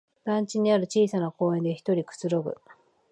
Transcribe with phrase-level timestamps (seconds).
[0.25, 2.55] 団地にある小さな公園でひとりくつろぐ